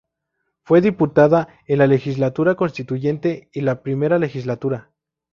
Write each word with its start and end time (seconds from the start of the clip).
Fue 0.63 0.81
diputada 0.81 1.47
en 1.67 1.77
la 1.77 1.85
Legislatura 1.85 2.55
Constituyente 2.55 3.49
y 3.53 3.59
en 3.59 3.65
la 3.65 3.83
I 3.85 3.95
legislatura. 4.19 4.89